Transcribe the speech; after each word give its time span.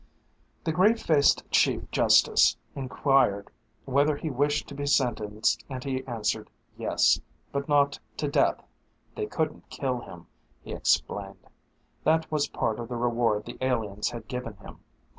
The 0.63 0.71
gray 0.71 0.95
faced 0.95 1.43
Chief 1.51 1.91
Justice 1.91 2.57
inquired 2.73 3.51
whether 3.85 4.15
he 4.15 4.31
wished 4.31 4.67
to 4.69 4.73
be 4.73 4.87
sentenced 4.87 5.63
and 5.69 5.83
he 5.83 6.03
answered 6.07 6.49
yes, 6.75 7.21
but 7.51 7.69
not 7.69 7.99
to 8.17 8.27
death. 8.27 8.63
They 9.15 9.27
couldn't 9.27 9.69
kill 9.69 9.99
him, 9.99 10.25
he 10.63 10.73
explained. 10.73 11.45
That 12.03 12.31
was 12.31 12.47
part 12.47 12.79
of 12.79 12.87
the 12.89 12.97
reward 12.97 13.45
the 13.45 13.59
aliens 13.63 14.09
had 14.09 14.27
given 14.27 14.55
him. 14.55 14.79